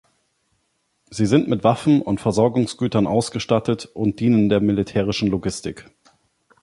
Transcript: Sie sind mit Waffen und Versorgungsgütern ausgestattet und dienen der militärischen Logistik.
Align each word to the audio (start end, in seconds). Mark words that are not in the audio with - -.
Sie 1.11 1.27
sind 1.27 1.47
mit 1.47 1.63
Waffen 1.63 2.01
und 2.01 2.19
Versorgungsgütern 2.19 3.05
ausgestattet 3.05 3.85
und 3.85 4.19
dienen 4.19 4.49
der 4.49 4.59
militärischen 4.59 5.27
Logistik. 5.27 5.91